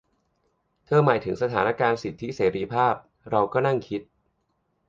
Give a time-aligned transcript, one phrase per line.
[0.85, 2.93] เธอหมายถึงสถานการณ์สิทธิเสรีภาพ
[3.29, 4.01] เราก็นั่งคิด